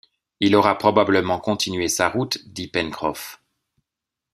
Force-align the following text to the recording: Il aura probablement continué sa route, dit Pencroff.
Il 0.39 0.55
aura 0.55 0.79
probablement 0.79 1.39
continué 1.39 1.87
sa 1.87 2.09
route, 2.09 2.39
dit 2.47 2.67
Pencroff. 2.67 3.39